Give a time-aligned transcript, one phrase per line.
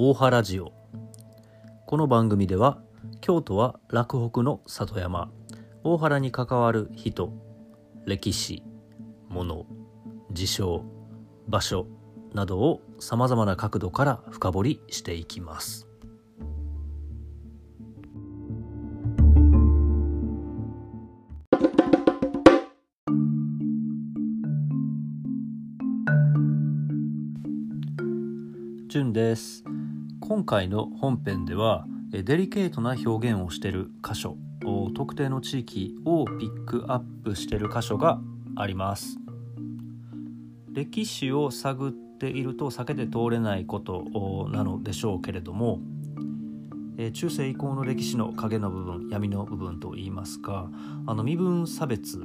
[0.00, 0.72] 大原ジオ。
[1.84, 2.78] この番組では
[3.20, 5.28] 京都は洛北の里山
[5.82, 7.32] 大原に関わる人
[8.06, 8.62] 歴史
[9.28, 9.66] 物
[10.30, 10.84] 事象
[11.48, 11.88] 場所
[12.32, 15.88] などをさまざまな角度から深掘りしていきます。
[28.88, 29.67] 純です。
[30.48, 34.38] 回の本編ではデリケートな表現をしている箇所
[34.96, 38.18] 特定の地域をピックアップしている箇所が
[38.56, 39.18] あります。
[40.72, 45.80] 歴史を探っていると避けて通れないことなのでしょうけれども
[47.12, 50.70] 中世以降の歴史の影の部分闇の部分といいますか
[51.06, 52.22] あの身分差別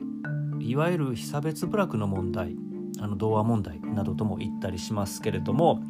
[0.60, 2.56] いわゆる被差別部落の問題
[3.00, 5.82] あの童話問題などとも言ったりしますけれども、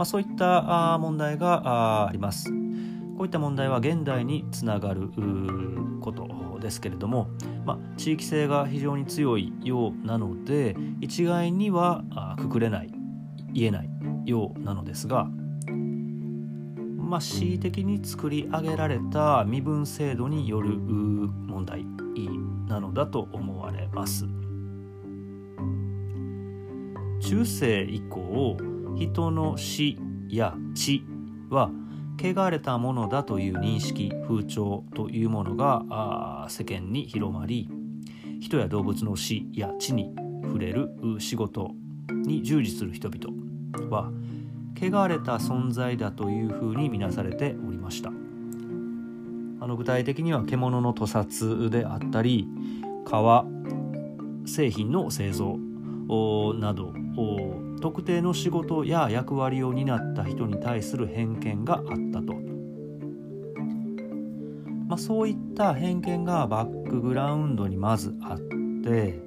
[0.00, 2.48] まあ、そういった問題があります。
[2.48, 2.54] こ
[3.20, 5.10] ういった問題は現代につながる
[6.00, 7.28] ことですけれども、
[7.66, 12.02] まあ、地域性が非常に強いようなので一概には
[12.38, 12.90] くくれない
[13.52, 13.90] 言えない
[14.24, 15.24] ようなのですが、
[16.96, 21.84] まあ、恣意的に作り上げられた身分制度による問題
[22.66, 24.24] なのだと思われます。
[27.20, 28.56] 中世以降
[28.96, 31.02] 人の死や血
[31.48, 31.70] は
[32.18, 37.68] 汚れたものだという認識風潮というものが世間に広まり
[38.40, 41.72] 人や動物の死や地に触れる仕事
[42.10, 44.10] に従事する人々は
[44.76, 48.10] 汚れた存在だというふうに見なされておりました。
[49.62, 52.48] あの具体的には獣の屠殺であったり
[53.04, 53.44] 革
[54.46, 55.58] 製品の製造
[56.54, 56.94] など
[57.80, 62.34] 特定の仕事や役割を担った人に対する偏見があったと、
[64.86, 68.38] まあ、そういった偏見がバックグラウンドにまずあっ
[68.82, 69.20] て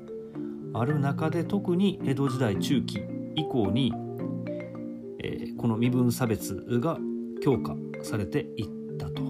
[0.74, 3.04] ある中で特に江戸時代中期
[3.36, 3.94] 以降に、
[5.20, 6.98] えー、この身分差別が
[7.42, 9.22] 強化されていったと、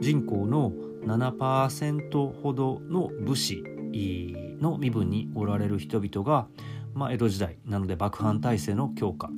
[0.00, 0.72] 人口の
[1.04, 6.46] 7%ほどの武士の身分におられる人々が、
[6.94, 9.30] まあ、江戸時代なので幕藩体制の強化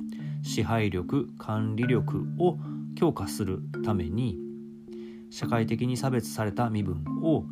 [0.43, 2.57] 支配力管理力を
[2.95, 4.37] 強化するために
[5.31, 7.45] 社会的に差別された身分を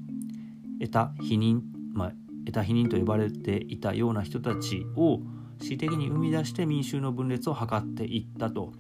[0.80, 1.62] 得た否認、
[1.94, 2.12] まあ、
[2.46, 5.20] 得た否認と呼ばれていたような人たちを
[5.60, 8.74] 恣意的に生み出して民衆の分裂を図っていったと、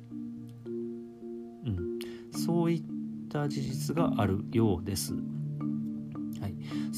[1.66, 2.00] うん、
[2.32, 2.84] そういっ
[3.30, 5.14] た事実があるようです。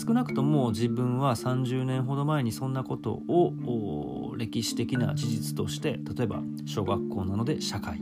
[0.05, 8.01] 少なくとも自分は30年ほど前にそんなことを歴史的な事実として例えば小学校なので社会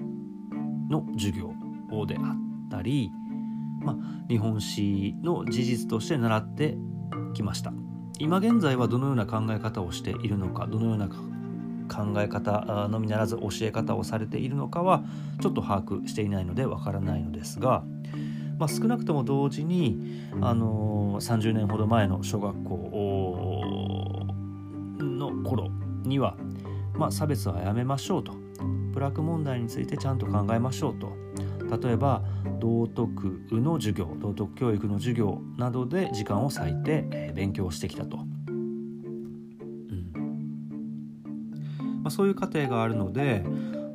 [0.90, 1.54] の授業
[2.08, 3.12] であったり、
[3.82, 3.96] まあ、
[4.28, 6.76] 日本史の事実として習って
[7.36, 7.72] きました。
[8.18, 15.04] 今現在はどのような考え方をしているのかどのような考え方のみならず教え方をされているのかは
[15.42, 17.84] ちょっと把握していないのでわからないのですが
[18.62, 24.28] まあ、少なくとも同時に、あのー、30年ほど前の小学校
[25.00, 25.72] の頃
[26.04, 26.38] には、
[26.94, 28.34] まあ、差別はやめましょうと。
[28.94, 31.18] ブラック問題についてちゃんと考えましょうと。
[31.80, 32.22] 例えば
[32.60, 38.84] 道徳の授業道徳教育の授業などで時間を割いて、勉強してきたと、うん。
[42.04, 43.44] ま、そういう過程があるので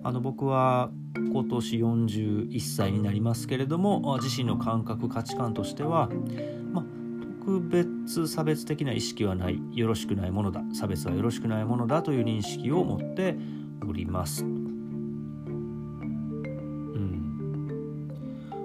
[0.06, 6.08] あの僕は今年41歳になりますけれども自身の感覚価値観としては、
[6.72, 6.84] まあ、
[7.42, 13.34] 特別差別的な意識はないよろしくないものだ差別はよろしくないものだという認識を持って
[13.84, 14.44] おります。
[14.44, 14.62] うん、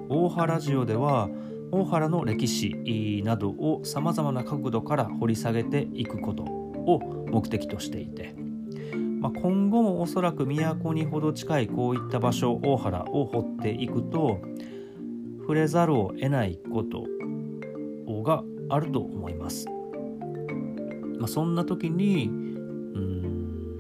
[0.10, 1.28] 大原ラジオでは
[1.72, 8.36] 大原の歴史などをさまざまな角度から掘り下げていくことを目的としていて
[9.22, 14.42] まあ、今後もおそらく都にほど近いこういった場所大原を掘っていくと
[15.42, 17.06] 触れざるを得ないこと
[18.24, 19.68] があると思います。
[21.20, 23.78] まあ、そんな時にうん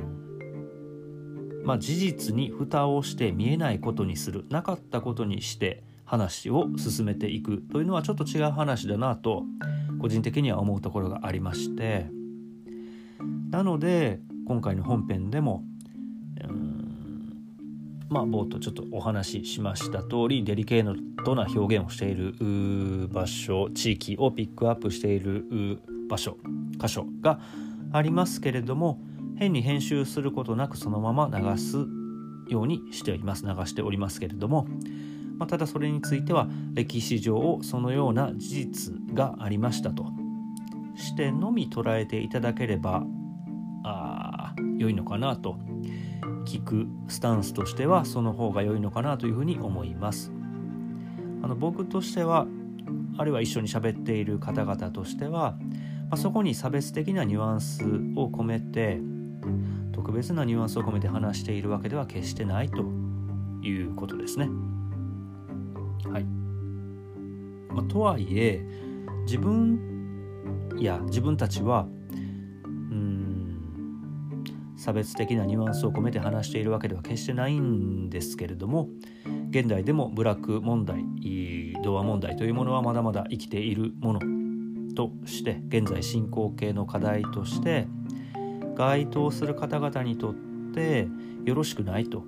[1.63, 9.43] まあ事実に蓋をして見えないことにするなかったことにして話を進めていくというのはちょっと違う話だなと
[9.99, 12.11] 個人的には思うところがありまして
[13.49, 14.19] なので
[14.51, 15.63] 今回の本編でも
[18.09, 26.38] まあ冒頭ちょっとお話ししました通りデリケートな表現をしている場所地域をピックアップしている場所
[26.77, 27.39] 箇所が
[27.94, 29.00] ありますけれども
[29.38, 31.77] 変に編集することなくそのまま流す
[32.50, 34.68] ようにしています流しておりますけれども、
[35.38, 40.07] まあ、ただそれについては歴史上そのような事実がありましたと
[40.98, 43.06] してのみ捉えていただければ
[43.83, 44.30] あ
[44.77, 45.57] 良いのかなと
[46.45, 50.31] 聞くスタンスとしてはその方が良いのかなというふうに思います。
[51.44, 52.45] あの僕としては
[53.18, 55.57] あるいは一緒に喋っている方々としては、
[56.09, 57.83] まあ、そこに差別的なニュアンス
[58.15, 59.00] を込めて
[59.92, 62.83] 特別なニュアンスを込めて話しているわけでは決してないと
[63.63, 64.50] いうことですね。
[66.12, 66.24] はい。
[67.74, 68.65] まあ、とはいえ
[69.25, 71.88] 自分や自分たちは
[74.81, 78.89] 差別的なニュアンスを込めて話しているわけでは決してないんですけれども
[79.51, 81.05] 現代でもブラック問題
[81.83, 84.19] 童話問題というものはまだまだ生きているもの
[84.95, 87.87] として現在進行形の課題として
[88.75, 90.33] 該当する方々にとっ
[90.73, 91.07] て
[91.45, 92.23] よろしくないと。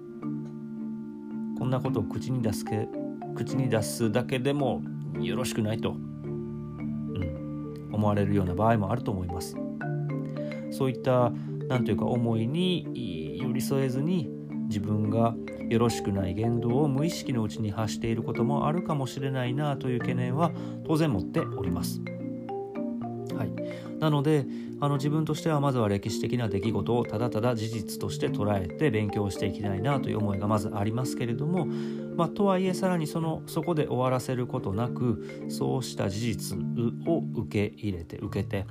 [1.58, 2.88] こんなことを口に出すけ
[3.36, 4.82] 口に出すだけでも
[5.20, 9.56] よろしくないと、うん、思われるような場合もあると思います。
[10.72, 11.32] そういった
[11.68, 14.30] 何というか思いに寄り添えずに
[14.68, 15.36] 自分が
[15.70, 20.52] よろしくない言動を無意識のうちに発していることもあるかもしれないなという懸念は
[20.86, 22.02] 当然持っております。
[23.36, 24.46] はい、なので
[24.80, 36.58] あの自分としてはまずは歴史的な出来事をただただ事実として捉えて勉強していきたいなという思いがまずありますけれども、まあ、とはいえさらにそのそこで終わらせることなくそうした事実
[37.08, 38.66] を受け入れて受けて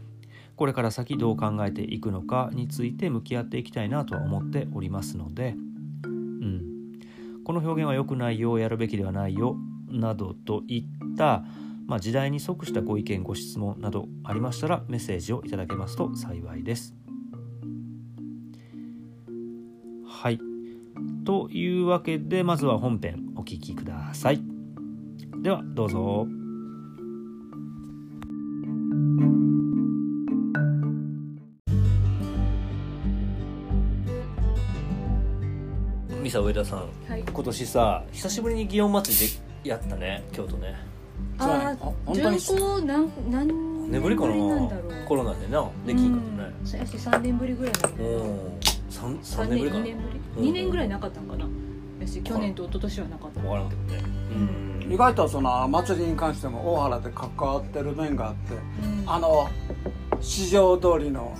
[0.63, 5.57] これから先どう考えていくのかについて向き合っていきたいなとは思っておりますので、
[6.05, 6.63] うん、
[7.45, 9.57] この表現は良くないよやるべきではないよ
[9.89, 11.43] などといった、
[11.89, 16.95] まあ、時代に即したご意見ご質問などありましたらメッセージをいただけますと幸いです。
[20.07, 20.39] はい
[21.27, 24.41] というわけでまずは本編お聴きください。
[25.43, 26.42] ではどうぞ。
[36.33, 36.79] さ上田さん、
[37.11, 39.33] はい、今年さ久しぶりに祇園祭り
[39.65, 40.75] でやったね京都ね。
[41.39, 42.39] ああ本当に
[42.87, 44.33] 何何年ぶりかな
[45.07, 46.55] コロナでなできんかったね。
[46.65, 47.83] そうやし3年ぶりぐらいなん。
[47.83, 47.89] だ
[48.89, 50.03] 三3年ぶりかな？2年ぶ
[50.41, 50.49] り。
[50.49, 51.47] 2年ぐらいなかったんかな？
[52.01, 53.41] やし去年と一昨年はなかった。
[53.41, 54.03] 分からんけどね。
[54.89, 58.55] 意外とその祭りに関しても大原で関わってる面があって、
[59.07, 59.51] あの
[60.23, 61.37] 市場通りの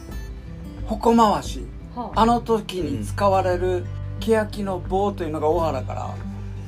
[0.87, 1.65] 鉾回し、
[1.97, 3.87] はあ、あの時に使われる
[4.31, 6.15] 欅の棒というのが大原から。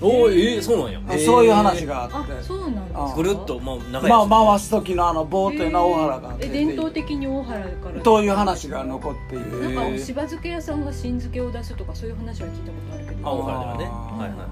[0.01, 1.19] おえー、そうなんや。
[1.19, 2.43] そういう話があって。
[2.43, 8.01] そうなんですぐるっと、まあ、長い、まあ、回す時のあの棒というのは大原がえ伝統的に大原から。
[8.01, 9.75] という話が残っている。
[9.75, 13.29] なんかしば漬け屋さんが新漬けを出すとかそういう話は聞いたことあるけど。
[13.29, 14.45] あ大原ではねはいはいは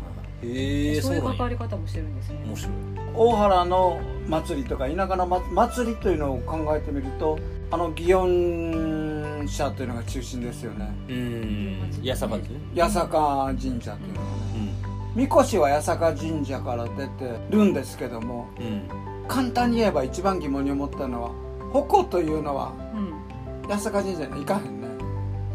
[0.45, 0.49] い。
[0.49, 2.39] へえそういう関わり方もしてるんですね。
[2.47, 2.73] 面白い。
[3.15, 7.39] 大原の祭りとか田舎の祭りというのを考えてみると
[7.71, 9.02] あの祇園
[9.49, 10.95] 社というのが中心ですよね。
[11.09, 12.01] うん。
[12.05, 14.73] 八坂ですね八坂神社っていうのはね、
[15.15, 21.31] うん、みこしは八坂神社から出てるんですけども、うん、簡単に言えば一番疑問に思ったのは
[21.73, 24.89] 鉾というのは、うん、八坂神社に行かへんね。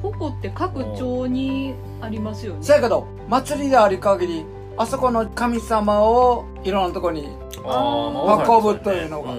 [0.02, 2.60] 鉾って各町にありますよね。
[2.62, 4.46] せやけど祭りであり限り
[4.78, 9.34] あそこの神様をいろんなとこに運ぶというのが、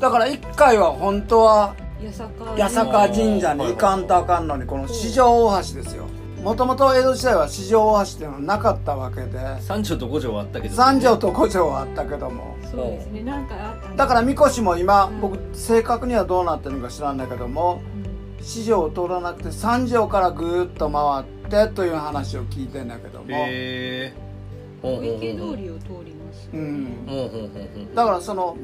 [0.00, 1.76] だから一回は本当は
[2.56, 6.06] 八坂神社に行かんとあかんのにこの四条大橋ですよ。
[6.42, 9.60] もともと江戸時代は四条大橋っていうのはなかったわけで。
[9.60, 12.56] 三条と五条はあったけど、ね、三条と五条はあったけども。
[12.70, 13.22] そうですね。
[13.22, 17.82] なんかあっただからみこしも今、うん、僕正確にはどうなってるのか知らんだけども、
[18.38, 23.26] うん、四条を通らなくて三条からぐっと回ってという話を聞いてんだけども。
[23.28, 24.30] へえ
[24.82, 28.56] 小池通りを通りますうん、だからその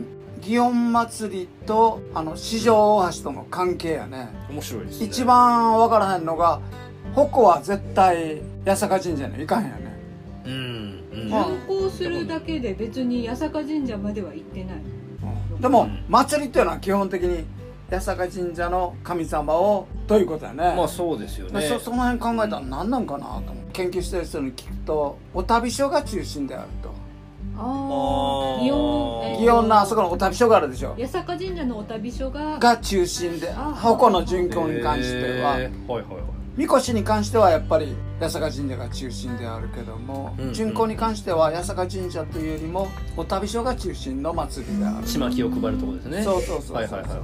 [0.47, 4.29] 祇園祭とあの四条大橋との関係やね。
[4.49, 6.61] 面白いです、ね、一番分からへんのが
[7.17, 9.99] 鉾は絶対八坂神社に行かへんよね。
[10.45, 14.77] うん、うん、観光するだけで別に八坂神社までは行ってない、
[15.55, 17.45] うん、でも、祭りっていうのは基本的に
[17.91, 20.75] 八坂神社の神様をということやね。
[20.77, 21.61] まあそうですよね。
[21.63, 23.55] そその辺考えたら何なんかなと思う。
[23.73, 27.06] 研究してる人に聞くとお旅所が中心であると
[27.59, 28.73] ああ祇園。
[29.39, 29.69] 祇園。
[29.69, 30.95] のあそこのお旅所があるでしょ。
[30.99, 36.05] 八坂神社のお旅所がが中心で鉾の巡行に関しては、はいはいはい。
[36.57, 45.07] みこしに関してはやっぱり八坂神社が中心であるけども、うんうん、巡行に関しては八坂神社というよりもお旅所が中心の祭りである。
[45.07, 46.23] ちまきを配るとこですね。
[46.23, 47.19] そうそうそうはいはいはいはい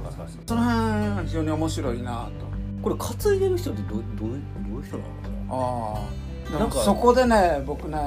[0.45, 2.45] その辺非常に面白いなと。
[2.83, 4.35] これ担いでる人ってどどうどうい
[4.81, 5.55] う人なのかな？
[5.55, 6.79] ああなんか。
[6.79, 7.97] そこでね僕ね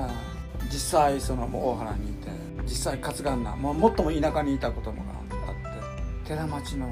[0.71, 2.29] 実際その大原にいて
[2.63, 5.03] 実際勝がんなももっとも田舎にいたことも
[5.47, 6.89] あって寺町の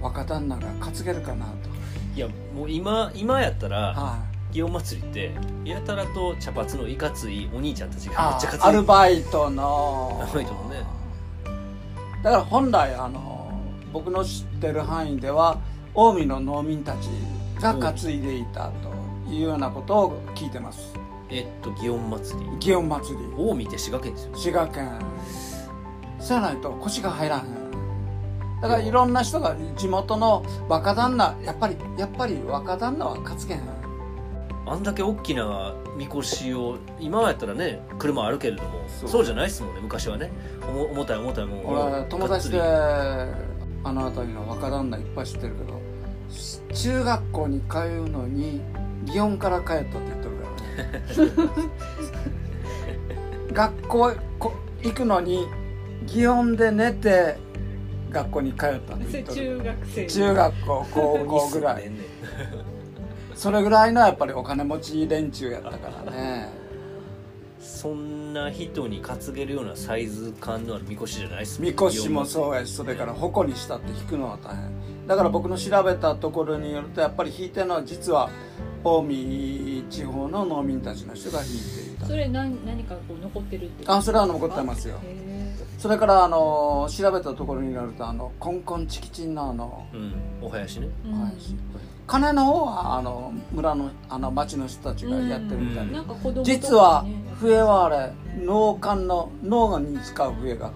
[0.00, 1.68] 若旦那が担げるかなと、
[2.14, 4.18] いやもう今今やったら、は
[4.52, 5.32] い、祇園祭って
[5.64, 10.20] やたらと茶髪のいかついお兄ちゃんたちがめっちゃ担いアルバイトの。
[10.22, 10.98] アルバイトのね。
[12.22, 13.52] だから本来あの
[13.92, 15.60] 僕の知ってる範囲では
[15.94, 17.08] 近江の農民たち
[17.60, 18.70] が担いでいた
[19.26, 20.94] というようなことを聞いてます
[21.30, 22.46] えっと祇園祭り。
[22.58, 23.24] 祇園祭り。
[23.36, 24.98] 近江って滋賀県ですよ滋賀県。
[26.20, 28.60] そうやないと腰が入らへん。
[28.60, 33.60] だからいろんな人が地元の若旦那やっぱりやっぱり若旦那は勝つけん。
[34.66, 39.24] あんだけ大きなみこしを今やったらね車あるけれどもそう。
[39.24, 40.30] じゃないですもんね昔はね。
[40.92, 45.80] 重たい重たいもん俺友達であの辺りの若旦那いっぱい知ってるけど
[46.74, 48.60] 中学校に通うのに
[49.06, 50.17] 祇園から帰ったって
[53.52, 54.12] 学校
[54.82, 55.46] 行くのに
[56.06, 57.36] 祇園で寝て
[58.10, 61.90] 学校に通ったんで中学生中学校高校ぐらい。
[63.34, 66.48] それぐらいのやっぱりお金持ち連中やったからね。
[67.60, 75.06] そんな人に担げるようなサイズ感のあるみこしじゃないっすみこしもそうやしそれから矛にしたって引くのは大変。
[75.06, 78.30] だから僕の調べたところによるとやっぱり引いてるのは実は
[78.82, 82.06] 近江地方の農民たちの人が引いていた。
[82.06, 85.00] それ何何かこう残ってるってあそれは残ってますよ。
[85.78, 90.88] それからあの調べたところによるとあのコンコンチキチンのあの、うん、お囃子ね。
[91.04, 91.54] お囃子、
[92.06, 97.04] 金の方はあの村のあの町の人たちがやってるみたいな、うん、実は
[97.40, 98.12] 笛はあれ
[98.44, 100.72] 農館の農に使う笛が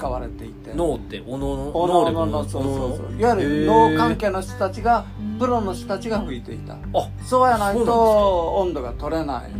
[0.00, 0.72] 使われていて。
[0.72, 3.20] 農っておのおのののそうそうそう。
[3.20, 5.04] いわゆる農関係の人たちが
[5.38, 6.74] プロの人たちが吹いていた。
[6.74, 6.78] あ
[7.22, 9.50] そうやないと温度が取れない。
[9.50, 9.52] へ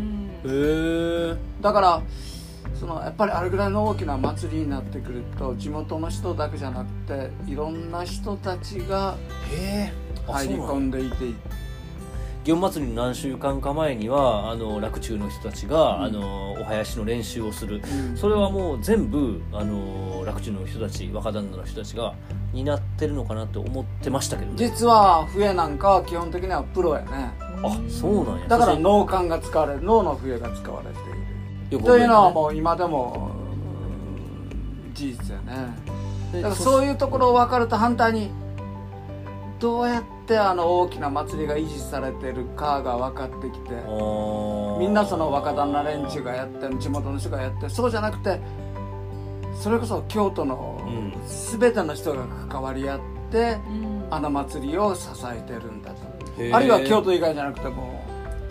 [0.44, 2.02] えだから
[2.74, 9.16] そのやっぱりあれぐらいの大きな祭りになってくると地元の人だけじゃなくていろんな人たちが
[10.26, 11.34] 入り込んでいて
[12.44, 22.14] 祇園祭りの何週間か前にはあの洛中の人たちが、うん、あのお囃子の練習をする、うん、それはもう全部あの洛中の人たち若旦那の人たちが
[22.54, 27.32] 担ってるのかなって思ってましたけど、ね、実は笛なんかは基本的にはプロやね。
[27.62, 28.48] あそうなんや。
[28.48, 31.84] だから農館が使われる脳の笛が使われている。
[31.84, 33.30] というのはもう今でも
[34.94, 35.76] 事実やね。
[36.32, 38.30] だからそういうところを分かると反対に
[39.58, 43.70] どうやってあの大きな祭りが維持されてるかが分かってきて
[44.78, 48.40] みんなその若旦那連中がやって地元の人がやってそうじゃなくて
[49.60, 50.80] それこそ京都の
[51.58, 53.00] 全ての人が関わり合っ
[53.30, 53.58] て、
[54.10, 56.56] あの祭りを支えてるんだと。
[56.56, 58.02] あるいは京都以外じゃなくても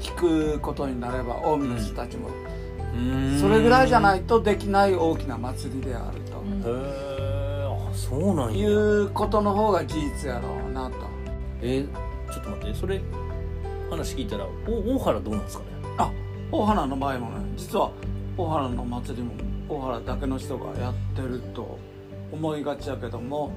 [0.03, 2.29] 引くことになれば近江の人たちも、
[3.39, 6.37] それぐらいじゃないとできない大きな祭りであると。
[6.69, 8.69] へえあそうなんや。
[8.69, 11.08] いうことの方が事実やろうなと
[11.61, 13.01] えー、ちょっと待ってそれ
[13.89, 15.69] 話聞いたらお大原どうなんですかね？
[15.97, 16.11] あ
[16.51, 17.91] 大原の場合もね実は
[18.37, 19.33] 大原の祭りも
[19.67, 21.77] 大原だけの人がやってると
[22.31, 23.51] 思いがちやけども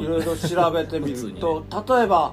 [0.00, 2.32] いろいろ調べてみると、 ね、例えば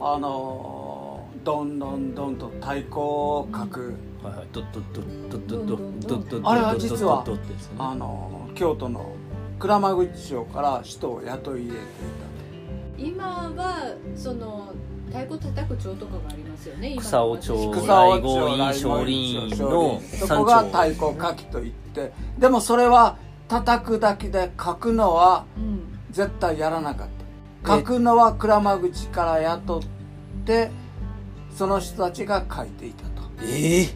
[0.00, 7.32] あのー、どんどんどんと太鼓を書く、はいはい、どどどどどどどあれは実は、ね、
[7.78, 9.14] あの、京都の
[9.58, 12.33] 鞍馬口町から人を雇い入れていた
[13.04, 14.72] 今はその
[15.08, 25.44] 太鼓叩く町とかがありますよね草尾町草尾町少林のそこが太鼓書きといってでもそれは叩くだけで書くのは
[26.10, 27.08] 絶対やらなかっ
[27.62, 29.82] た、書くのは鞍馬口から雇っ
[30.46, 30.70] て
[31.54, 33.22] その人たちが書いていたと。
[33.42, 33.88] ええ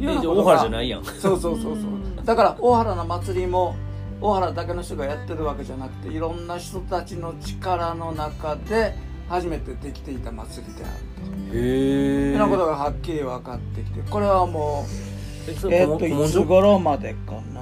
[0.00, 1.04] ー、大原じゃないやん。
[1.04, 2.24] そうそうそうそう。
[2.24, 3.76] だから大原の祭りも
[4.24, 8.96] 大原だけの人がやってるわけじゃなくていろんな人たちの力の中で
[9.28, 10.94] 初めてできていた祭りである
[11.50, 11.54] と。
[11.54, 14.86] へえなことがはっきり分かってきてこれはも
[15.46, 17.60] うえっといつ頃までかな？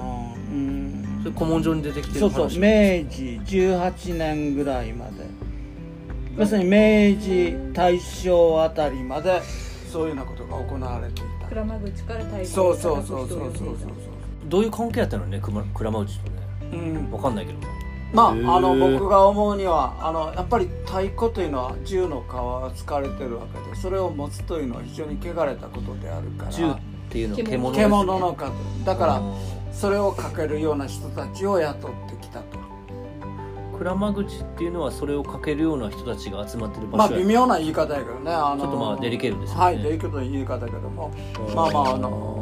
[0.51, 1.19] うん。
[1.23, 5.25] それ古文書に出てきてるそうそう明治18年ぐらいまで。
[6.37, 9.41] 要するに明治大正あたりまで
[9.91, 11.47] そういうようなことが行われていた。
[11.49, 13.89] 鞍馬口から大正そうそうそうそうそうそう。
[14.47, 15.61] どういう関係やったのね鞍馬
[16.05, 16.31] 口と？
[16.31, 16.32] ね
[16.73, 17.11] うん。
[17.11, 17.59] 分かんないけど。
[18.13, 26.51] まああの僕が思うにはあのやっぱり太鼓というのは銃の皮が使われてるわけでそれを持つというのは非常に汚れたことであるから。
[26.51, 26.75] 銃っ
[27.09, 28.51] ていうのは獣獣の数
[28.85, 29.21] だから
[29.71, 32.63] それをかけるような人たちを雇ってきたと。
[33.79, 39.63] 鞍馬口っていうのはそれをかけるような人たちが集まってる場所まあ微妙な言い方やけどね、あのちょっとまあデリケートですよね。
[39.63, 41.11] はいデリケートな言い方やけども。
[41.55, 42.32] まあまああの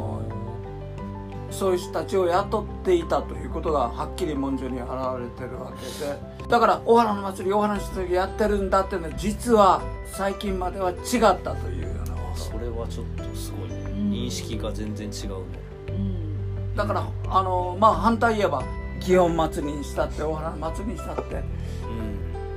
[1.52, 4.88] そういう人たちを雇っていたということがはっきり文書に現
[5.20, 6.32] れてるわけで。
[6.48, 10.98] だから大原の祭り大原の祭りやってるんだっていうのは実は最近までは違っ
[11.42, 18.62] たというようなそれはちょっとすごい、ね、認識が全然違うね、うん、だからあのまあ反対言えば
[19.00, 21.42] 祇園祭りにしたって大原の祭りにしたって、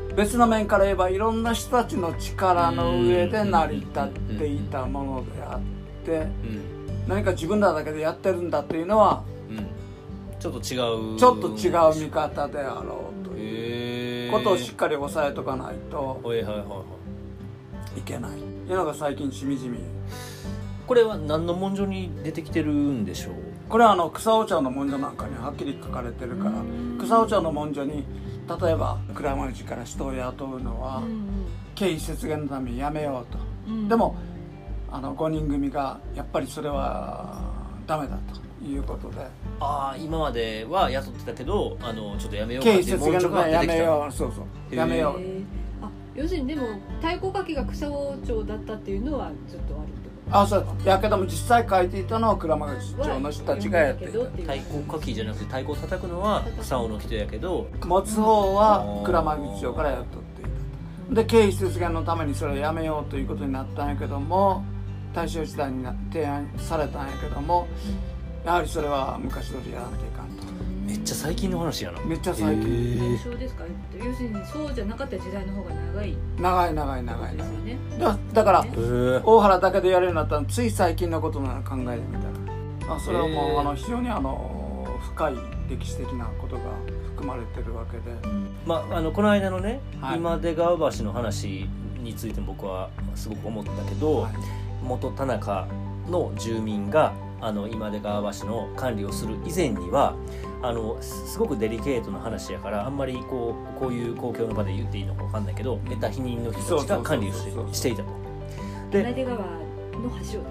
[0.10, 6.75] うん、別の面から言えばいろんな人たちの力の上で成り立っていたものであって、うん
[7.08, 9.68] 何か自分らだけでやってるんだっていうのは、うん、
[10.40, 11.18] ちょっと違う。
[11.18, 11.70] ちょっと違
[12.02, 16.22] う見方であろうということをしっかり押さえとかないと
[17.98, 18.40] いけない。
[18.40, 19.80] いうのが最近しみじみ。
[20.88, 23.34] これは何の文書に出てきてるんでしょう？
[23.70, 26.52] これはあの草尾町の文書なんかにはっきり書かれてるから
[27.00, 28.06] 草尾町の文書に
[28.62, 31.02] 例えば倉町から人を雇うのは
[31.74, 33.40] 経費節減のためにやめようと、
[33.90, 34.16] でも
[34.96, 37.42] あの5人組がやっぱりそれは
[37.86, 38.18] ダメだ
[38.62, 39.28] ということで。
[39.60, 44.12] ああ今までは雇ってたけどあのちょっとやめようかっていう文書がやめよう。
[44.12, 44.76] そうそう。
[44.76, 45.86] やめよう。
[45.86, 46.68] あ要するにでも
[47.02, 49.90] 太鼓書きが草尾町だったっていうのはずっとある
[50.32, 57.68] あそうやけども実際書いていたのは鞍馬町の人たちがやっていた太鼓書きじゃなくて太鼓叩くのは草尾の人やけど。
[57.84, 60.46] 持つ方は鞍馬口町からやっとってい
[61.10, 64.64] たで経費節減のためにそれをやめようということになったんやけども
[65.16, 67.68] 大正時代に提案されたんやけども、
[68.44, 70.46] やはりそれは昔通りやらんといかんと。
[70.86, 72.00] めっちゃ最近の話やな。
[72.02, 73.00] めっちゃ最近。
[73.00, 73.64] 大正ですか？
[73.98, 76.18] 要するにそうじゃなかった時代の方が長い。
[76.38, 78.66] 長い長い長い長い、ね、だだから、
[79.24, 85.36] 大原だけでやるようになったのつい最近のことなら考えてみたらあそれはもうあの非常にあの深い
[85.70, 86.62] 歴史的なことが
[87.06, 88.04] 含まれてるわけで、
[88.66, 91.68] まあ、あのこの間のね、はい、今出川橋の話
[92.06, 94.34] について僕はすごく思ったけど、はい。
[94.84, 95.68] 元田中
[96.08, 100.16] の住民があの今出川橋の管理をする以前には
[100.62, 107.34] あのすごくデリケートな話やからあんまりこうこういう公共の場で言っていいのか分かんないけど得た否認の人たちが管理を
[107.74, 108.10] していたと。
[108.92, 109.48] で今出川の
[110.04, 110.46] 橋をですね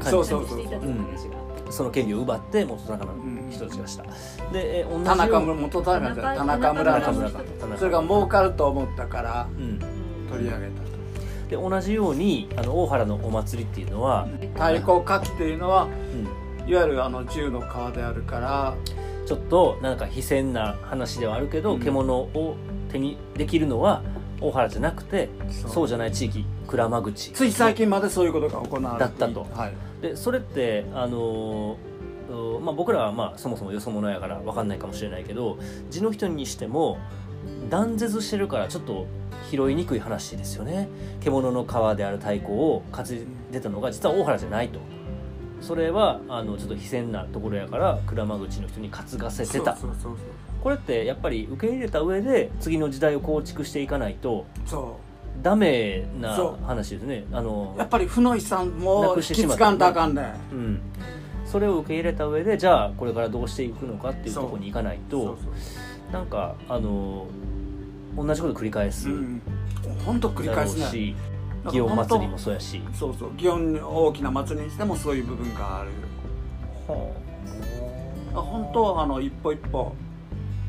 [0.00, 1.48] 管理していたという話が。
[1.70, 3.12] その権利を奪って元田中の
[3.50, 9.78] 人たちがした、うん、で同じ田中村元田中田中村田中村それが儲かると思ったから、うん、
[10.30, 10.87] 取り上げた
[11.48, 15.88] で同じようにあの大原のお祭りっていうのは太鼓火器っていうのは、
[16.64, 18.74] うん、いわゆるあの銃の皮であるから
[19.26, 22.56] ちょっとなんか非戦な話ではあるけど、うん、獣を
[22.90, 24.02] 手にできるのは
[24.40, 25.88] 大原じゃなくてそう。
[25.88, 27.32] じゃない地域鞍馬口。
[27.32, 31.76] つい最近までそういうことが行われだったと、はい、でそれってあの
[32.60, 35.58] まあ、僕らはまあそもそもよそ者やから分かんないかもしれないけど
[35.88, 36.98] 地の人にしても
[37.68, 39.06] 断絶してるからちょっと
[39.50, 40.88] 拾いにくい話ですよね。
[41.20, 44.80] 獣の皮である太鼓を担いでたのが実は大原じゃないと。
[45.60, 49.76] それはあのちょっと非戦なところやから鞍馬口の人に担がせてた。
[50.62, 54.46] これってやっぱり受け入れた上で次の時代を構築していかないと
[55.42, 57.24] ダメな話ですね。
[57.32, 60.80] あのやっぱり負の遺産も引き継がんとあかんね、うん、
[61.44, 65.38] それを受け入れた上でじゃあこれからどうしていくのかっていうところに行かないと
[66.12, 67.26] なんかあの
[68.18, 69.08] 同じこと繰り返す、
[70.04, 71.14] 本当繰り返すね。
[71.64, 72.82] 祇園祭りもそうやし。
[72.92, 75.90] そうそう祇園大きな祭りにしてもそういう部分がある。
[76.86, 77.12] は
[78.34, 79.94] あ本当あの一歩一歩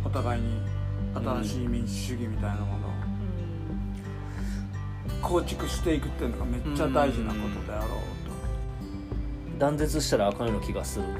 [0.05, 0.61] お互いに
[1.15, 2.91] 新しい民主主義みたいなものを
[5.21, 11.19] 構築していくっていうのがめっちゃ大事なことであろうと、断絶したらあかんような気がするな。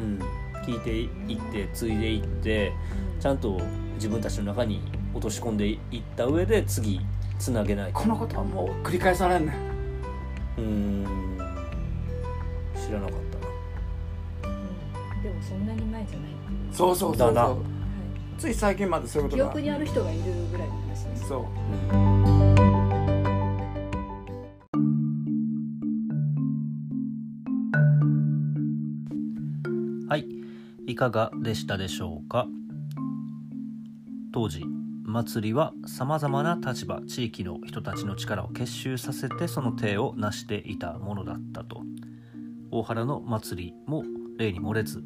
[0.00, 0.18] うん。
[0.64, 1.00] 聞いて
[1.32, 2.72] いって継いでいって
[3.20, 3.58] ちゃんと
[3.94, 5.78] 自分たちの中に落とし込んでいっ
[6.16, 7.00] た上で次
[7.38, 7.90] つなげない。
[7.92, 9.54] このことはもう繰り返されんねん。
[10.58, 11.06] うん。
[12.74, 13.18] 知らなかっ
[14.42, 14.54] たな。
[15.22, 16.30] でもそんなに前じゃない。
[16.72, 17.56] そうそうそうそう、は
[18.36, 19.50] い、つい最近までそういうことが。
[19.50, 21.44] 記憶にある人がいるぐらいなんですねそう、
[21.94, 22.18] うん。
[30.08, 30.26] はい、
[30.86, 32.46] いかがでしたでしょうか？
[34.32, 34.62] 当時
[35.08, 41.80] 祭りはさまざまな立場地域の人たちの力を結集させてその体を成していたものだったと
[42.70, 44.04] 大原の祭りも
[44.36, 45.02] 例に漏れず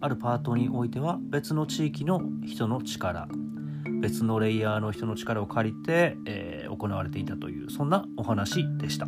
[0.00, 3.28] あるパートにおいては別の地域の人の力
[4.00, 9.06] 別のレイヤーの人の力を借りて、えー、行われていたというそんなお話でした。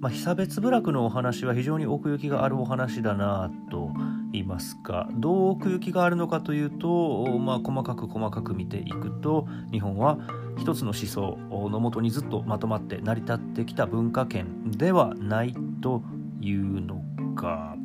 [0.00, 3.90] まあ、被差別部落のお話は非常に奥行きがあるお話だなと
[4.38, 5.08] いますか。
[5.12, 10.18] どう奥行きがあるのかというと、まあ、細かく細かく見ていくと日本は
[10.58, 11.38] 一つの思想
[11.70, 16.02] のもとにずっとまとまって成り立ってきた文化圏ではないと
[16.40, 17.02] いうの
[17.36, 17.76] か。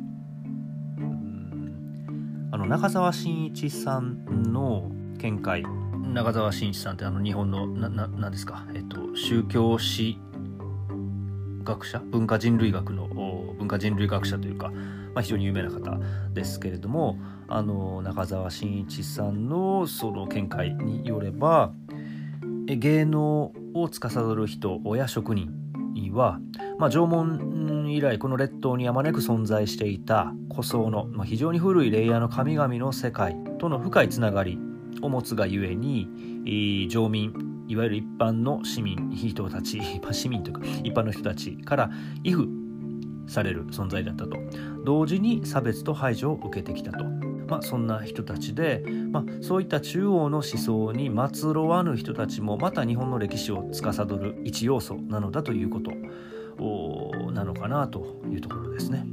[2.52, 5.64] あの中澤真一さんの見解。
[6.12, 10.18] 中澤真一さんってあの日本のなななんですか、えっと、宗教史
[11.62, 12.00] 学者？
[12.00, 13.08] 文化人類学の
[13.60, 14.70] 文化人類学者というか、
[15.14, 15.98] まあ、非常に有名な方
[16.32, 21.72] ですけれどもあの中澤真一さんのその見解によれば
[22.66, 25.52] 芸能を司る人親職人
[26.12, 26.40] は、
[26.78, 34.58] まあ、縄文以来この列島にあまねく存在していた古層の、まあ、非常に古いレイヤーの神々の世界との深いつながり
[35.02, 37.32] を持つがゆえに縄民
[37.68, 41.90] いわゆる一般の市民人たち まあ市民というか一般の人たちから
[42.24, 42.59] 畏怖
[43.30, 44.36] される存在だったと。
[44.84, 47.04] 同時に差別と排除を受けてきたと、
[47.48, 55.92] まあ、そんな人たちで、まあ、そういった中央の思想に末路わぬ人たちもまた日本の歴史を司る一要素なのだということ。
[57.32, 59.06] なのかなというところですね。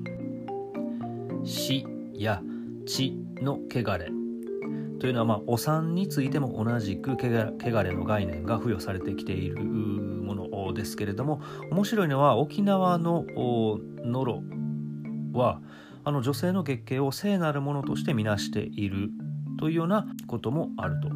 [1.46, 2.42] 死や
[2.86, 4.12] 血の汚れ。
[5.00, 10.47] というのは、まあ、お産についても同じく汚れの概念が付与されてきているもの。
[10.74, 13.26] ですけれども面白いのは沖縄の
[14.04, 14.44] ノロ
[15.34, 15.62] は
[16.04, 19.10] あの女性の月経を聖なるものとしてみなしている
[19.60, 21.10] というようなこともあると。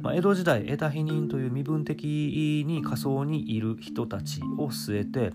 [0.00, 5.32] まあ、江戸時代得た否認という身分的に仮想にいる人たちを据えて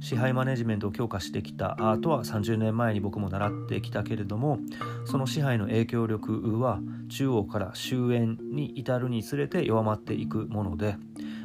[0.00, 4.60] 支配マネジメントを強化してきたあとは30年前に僕も習ってきたけれども
[5.04, 10.96] その支配の影響力は中央から終焉に至るにつれて弱まっていくもので、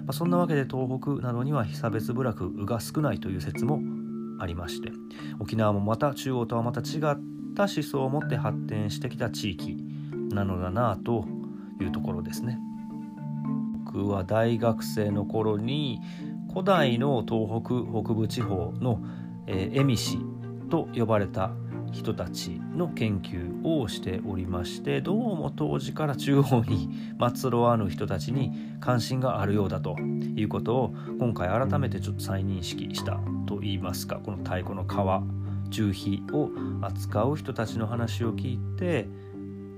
[0.05, 3.79] まあ、そんなわけで東北などには被差別部落が少ないという説も
[4.39, 4.91] ありまして
[5.39, 6.99] 沖縄もまた中央とはまた違っ
[7.55, 9.77] た思想を持って発展してきた地域
[10.33, 11.25] なのだなと
[11.79, 12.59] いうところですね。
[13.85, 15.99] 僕は大学生の頃に
[16.49, 19.03] 古代の東北北部地方の、
[19.47, 21.51] えー、と呼ばれた
[21.93, 26.89] 人たちの研究をしておりましてどうも当時から中央に
[27.35, 28.51] 末路ある人たちに
[28.81, 29.97] 関心があるようだと
[30.35, 36.49] いうことを今回改めてちょっと再認識したといいますかこの太鼓の皮重皮を
[36.81, 39.07] 扱う人たちの話を聞いて、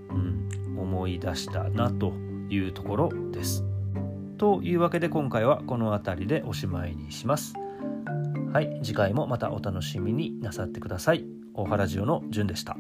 [0.10, 2.14] うん、思い出したなと
[2.50, 3.64] いうところです。
[4.38, 7.54] というわけで今回はこの辺りでおしまいにします。
[8.52, 11.35] はい、次回もまたお楽しみになさってください。
[11.58, 12.76] 大原ジオのじゅんでした。